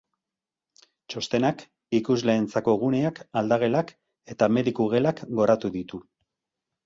[1.13, 1.59] Txostenak
[1.97, 3.93] ikusleentzako guneak, aldagelak
[4.37, 6.01] eta mediku gelak goratu ditu.